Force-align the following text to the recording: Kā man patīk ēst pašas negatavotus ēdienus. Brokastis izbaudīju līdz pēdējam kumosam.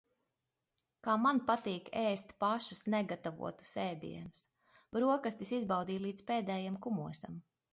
Kā 1.07 1.17
man 1.25 1.41
patīk 1.49 1.91
ēst 2.03 2.33
pašas 2.45 2.81
negatavotus 2.95 3.75
ēdienus. 3.83 4.41
Brokastis 4.99 5.55
izbaudīju 5.59 6.05
līdz 6.07 6.27
pēdējam 6.33 6.81
kumosam. 6.89 7.39